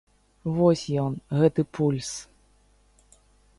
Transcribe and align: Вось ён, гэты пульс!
Вось 0.59 0.85
ён, 1.03 1.19
гэты 1.41 1.61
пульс! 1.79 2.09